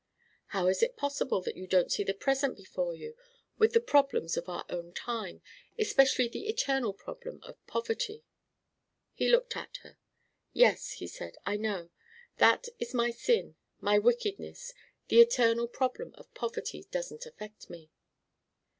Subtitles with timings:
[0.47, 3.15] "How is it possible that you don't see the present before you,
[3.59, 5.43] with the problems of our own time,
[5.77, 8.23] especially the eternal problem of poverty?"
[9.13, 9.99] He looked at her:
[10.53, 11.91] "Yes," he said, "I know.
[12.37, 14.73] That is my sin, my wickedness.
[15.09, 17.91] The eternal problem of poverty doesn't affect me."